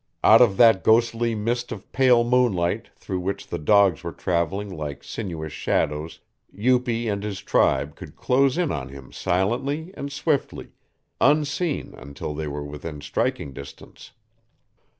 Out 0.23 0.41
of 0.41 0.57
that 0.57 0.83
ghostly 0.83 1.35
mist 1.35 1.71
of 1.71 1.91
pale 1.91 2.23
moonlight 2.23 2.89
through 2.95 3.19
which 3.19 3.45
the 3.45 3.59
dogs 3.59 4.03
were 4.03 4.11
traveling 4.11 4.75
like 4.75 5.03
sinuous 5.03 5.53
shadows 5.53 6.21
Upi 6.57 7.05
and 7.07 7.21
his 7.21 7.39
tribe 7.41 7.95
could 7.95 8.15
close 8.15 8.57
in 8.57 8.71
on 8.71 8.89
him 8.89 9.11
silently 9.11 9.93
and 9.95 10.11
swiftly, 10.11 10.71
unseen 11.21 11.93
until 11.95 12.33
they 12.33 12.47
were 12.47 12.63
within 12.65 12.99
striking 12.99 13.53
distance. 13.53 14.13